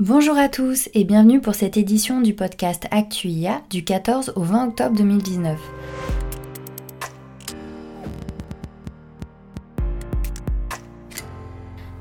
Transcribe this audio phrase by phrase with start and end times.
[0.00, 4.70] Bonjour à tous et bienvenue pour cette édition du podcast ActuIA du 14 au 20
[4.70, 5.56] octobre 2019.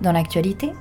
[0.01, 0.71] Dans l'actualité,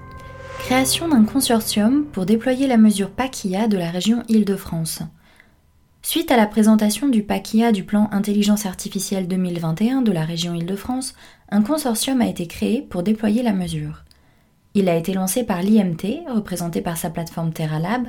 [0.61, 5.03] création d'un consortium pour déployer la mesure PACIA de la région Île-de-France.
[6.01, 11.15] Suite à la présentation du PACIA du plan Intelligence artificielle 2021 de la région Île-de-France,
[11.51, 14.03] un consortium a été créé pour déployer la mesure.
[14.75, 18.09] Il a été lancé par l'IMT, représenté par sa plateforme TerraLab,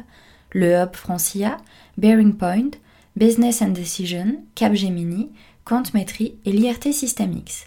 [0.52, 1.58] le Hub Francia,
[1.98, 2.72] Bearing Point,
[3.16, 5.30] Business and Decision, Capgemini,
[5.66, 7.66] Quantmetry et l'IRT Systemix.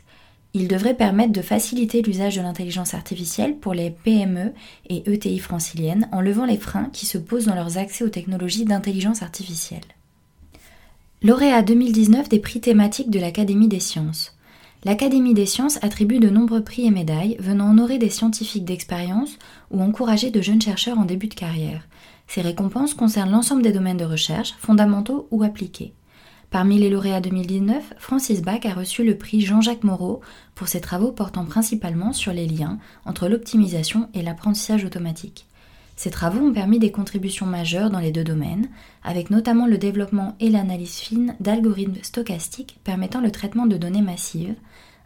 [0.55, 4.55] Il devrait permettre de faciliter l'usage de l'intelligence artificielle pour les PME
[4.89, 8.65] et ETI franciliennes en levant les freins qui se posent dans leurs accès aux technologies
[8.65, 9.85] d'intelligence artificielle.
[11.23, 14.36] Lauréat 2019 des prix thématiques de l'Académie des sciences.
[14.87, 19.37] L'Académie des sciences attribue de nombreux prix et médailles venant honorer des scientifiques d'expérience
[19.73, 21.89] ou encourager de jeunes chercheurs en début de carrière.
[22.29, 25.93] Ces récompenses concernent l'ensemble des domaines de recherche, fondamentaux ou appliqués.
[26.51, 30.21] Parmi les lauréats 2019, Francis Bach a reçu le prix Jean-Jacques Moreau
[30.55, 35.49] pour ses travaux portant principalement sur les liens entre l'optimisation et l'apprentissage automatique.
[35.97, 38.69] Ces travaux ont permis des contributions majeures dans les deux domaines,
[39.03, 44.55] avec notamment le développement et l'analyse fine d'algorithmes stochastiques permettant le traitement de données massives,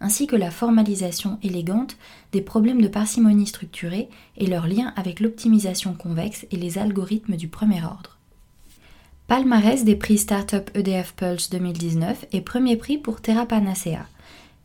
[0.00, 1.96] ainsi que la formalisation élégante
[2.32, 7.48] des problèmes de parcimonie structurée et leur lien avec l'optimisation convexe et les algorithmes du
[7.48, 8.18] premier ordre.
[9.26, 14.06] Palmarès des prix Startup EDF Pulse 2019 et premier prix pour Terra Panacea.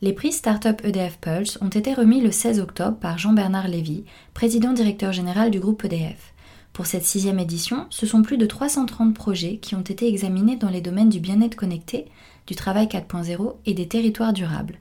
[0.01, 4.73] Les prix Startup EDF Pulse ont été remis le 16 octobre par Jean-Bernard Lévy, président
[4.73, 6.33] directeur général du groupe EDF.
[6.73, 10.69] Pour cette sixième édition, ce sont plus de 330 projets qui ont été examinés dans
[10.69, 12.05] les domaines du bien-être connecté,
[12.47, 14.77] du travail 4.0 et des territoires durables.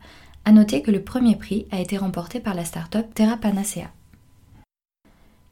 [0.47, 3.89] A noter que le premier prix a été remporté par la start-up Terra Panacea.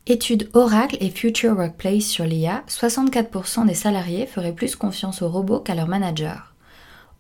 [0.07, 5.61] Étude Oracle et Future Workplace sur l'IA, 64% des salariés feraient plus confiance aux robots
[5.61, 6.43] qu'à leurs managers.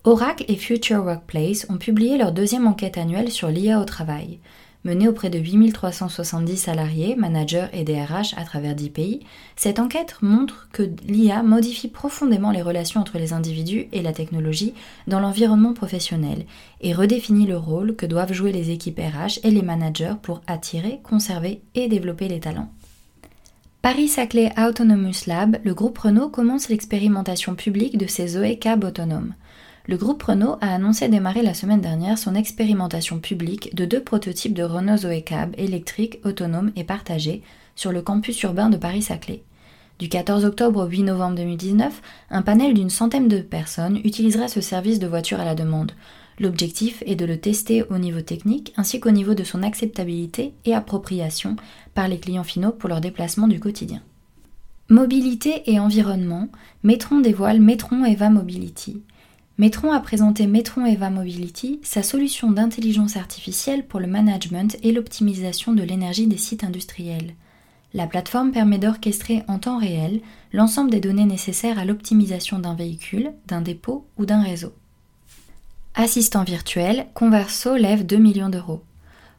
[0.05, 4.41] Oracle et Future Workplace ont publié leur deuxième enquête annuelle sur l'IA au travail.
[4.85, 9.20] Menée auprès de 8370 salariés, managers et DRH à travers 10 pays,
[9.55, 14.75] cette enquête montre que l'IA modifie profondément les relations entre les individus et la technologie
[15.07, 16.47] dans l'environnement professionnel
[16.81, 20.99] et redéfinit le rôle que doivent jouer les équipes RH et les managers pour attirer,
[21.05, 22.73] conserver et développer les talents.
[23.83, 29.35] Paris-Saclay Autonomous Lab, le groupe Renault commence l'expérimentation publique de ses Zoé Cab autonomes
[29.87, 34.55] le groupe Renault a annoncé démarrer la semaine dernière son expérimentation publique de deux prototypes
[34.55, 37.43] de Renault Zoé Cab électriques, autonomes et partagés
[37.75, 39.43] sur le campus urbain de Paris-Saclay.
[39.98, 42.01] Du 14 octobre au 8 novembre 2019,
[42.31, 45.93] un panel d'une centaine de personnes utilisera ce service de voiture à la demande.
[46.39, 50.75] L'objectif est de le tester au niveau technique ainsi qu'au niveau de son acceptabilité et
[50.75, 51.57] appropriation
[51.95, 54.01] par les clients finaux pour leur déplacement du quotidien.
[54.89, 56.49] Mobilité et environnement,
[56.83, 59.03] Metron dévoile Metron Eva Mobility.
[59.58, 65.73] Metron a présenté Metron Eva Mobility, sa solution d'intelligence artificielle pour le management et l'optimisation
[65.73, 67.35] de l'énergie des sites industriels.
[67.92, 73.33] La plateforme permet d'orchestrer en temps réel l'ensemble des données nécessaires à l'optimisation d'un véhicule,
[73.46, 74.73] d'un dépôt ou d'un réseau.
[75.95, 78.83] Assistant virtuel, Converso lève 2 millions d'euros.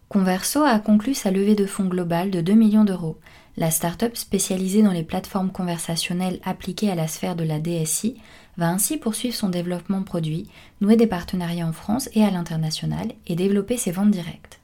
[0.08, 3.18] Converso a conclu sa levée de fonds globale de 2 millions d'euros.
[3.56, 8.16] La start-up spécialisée dans les plateformes conversationnelles appliquées à la sphère de la DSI
[8.58, 10.48] va ainsi poursuivre son développement produit,
[10.82, 14.60] nouer des partenariats en France et à l'international et développer ses ventes directes.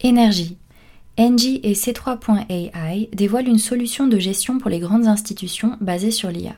[0.00, 0.56] Énergie.
[1.18, 6.56] Engie et C3.ai dévoilent une solution de gestion pour les grandes institutions basée sur l'IA.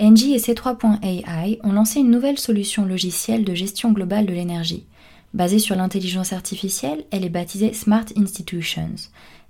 [0.00, 4.86] Engie et C3.ai ont lancé une nouvelle solution logicielle de gestion globale de l'énergie.
[5.34, 8.94] Basée sur l'intelligence artificielle, elle est baptisée Smart Institutions.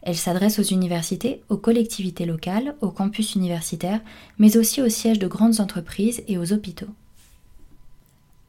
[0.06, 4.02] Elle s'adresse aux universités, aux collectivités locales, aux campus universitaires,
[4.38, 6.90] mais aussi aux sièges de grandes entreprises et aux hôpitaux.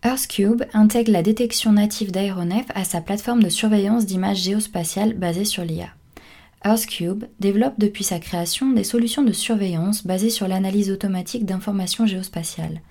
[0.04, 5.64] EarthCube intègre la détection native d'aéronefs à sa plateforme de surveillance d'images géospatiales basée sur
[5.64, 5.88] l'IA.
[6.66, 12.82] EarthCube développe depuis sa création des solutions de surveillance basées sur l'analyse automatique d'informations géospatiales.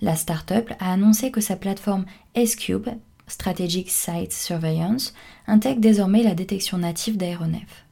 [0.00, 2.06] La start-up a annoncé que sa plateforme
[2.36, 2.88] S-Cube,
[3.26, 5.12] Strategic Site Surveillance,
[5.48, 7.84] intègre désormais la détection native d'aéronefs.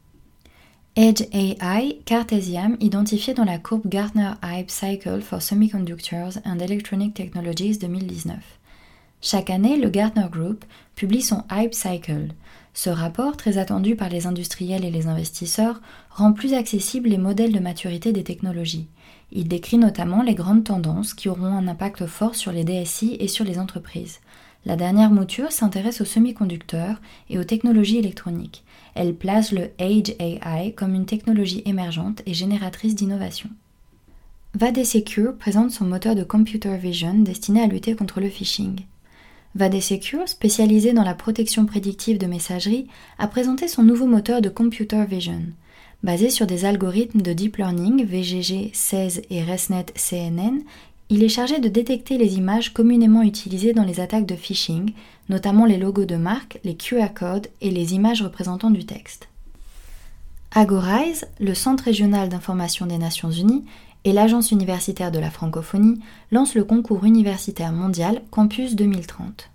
[0.97, 7.79] Edge AI, Cartesiam, identifié dans la courbe Gartner Hype Cycle for Semiconductors and Electronic Technologies
[7.79, 8.37] 2019.
[9.21, 10.65] Chaque année, le Gartner Group
[10.97, 12.35] publie son Hype Cycle.
[12.75, 17.53] Ce rapport, très attendu par les industriels et les investisseurs, rend plus accessibles les modèles
[17.53, 18.89] de maturité des technologies.
[19.31, 23.29] Il décrit notamment les grandes tendances qui auront un impact fort sur les DSI et
[23.29, 24.19] sur les entreprises.
[24.67, 28.63] La dernière mouture s'intéresse aux semi-conducteurs et aux technologies électroniques.
[28.95, 33.49] elle place le Age AI comme une technologie émergente et génératrice d'innovation.
[34.55, 38.81] Vadesecure présente son moteur de computer vision destiné à lutter contre le phishing.
[39.55, 45.05] Vadesecure, spécialisé dans la protection prédictive de messagerie, a présenté son nouveau moteur de computer
[45.07, 45.43] vision.
[46.03, 50.61] Basé sur des algorithmes de deep learning VGG 16 et ResNet CNN,
[51.11, 54.93] il est chargé de détecter les images communément utilisées dans les attaques de phishing,
[55.29, 59.29] notamment les logos de marque, les QR codes et les images représentant du texte.
[60.53, 63.65] Agorize, le Centre régional d'information des Nations Unies,
[64.05, 69.51] et l'Agence universitaire de la francophonie lancent le concours universitaire mondial Campus 2030.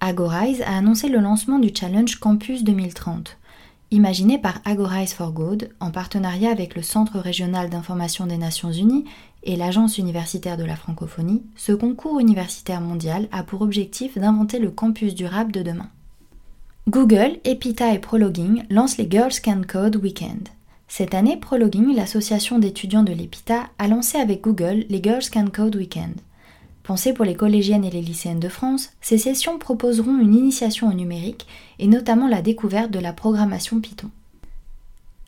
[0.00, 3.36] Agorize a annoncé le lancement du challenge Campus 2030.
[3.92, 9.04] Imaginé par Agorize for Good en partenariat avec le Centre régional d'information des Nations Unies
[9.44, 14.72] et l'Agence universitaire de la francophonie, ce concours universitaire mondial a pour objectif d'inventer le
[14.72, 15.88] campus durable de demain.
[16.88, 20.48] Google, Epita et Prologuing lancent les Girls Can Code Weekend.
[20.88, 25.76] Cette année, Prologuing, l'association d'étudiants de l'EPITA, a lancé avec Google les Girls Can Code
[25.76, 26.14] Weekend.
[26.86, 30.92] Pensées pour les collégiennes et les lycéennes de France, ces sessions proposeront une initiation au
[30.92, 31.44] numérique
[31.80, 34.08] et notamment la découverte de la programmation Python.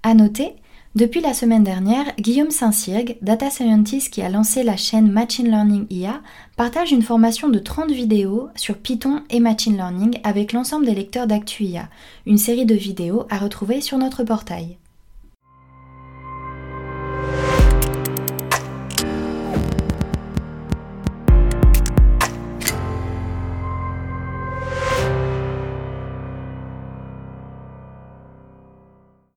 [0.05, 0.53] À noter,
[0.95, 5.87] depuis la semaine dernière, Guillaume Saint-Cyrgue, data scientist qui a lancé la chaîne Machine Learning
[5.91, 6.21] IA,
[6.57, 11.27] partage une formation de 30 vidéos sur Python et Machine Learning avec l'ensemble des lecteurs
[11.27, 11.89] d'ActuIA,
[12.25, 14.77] une série de vidéos à retrouver sur notre portail.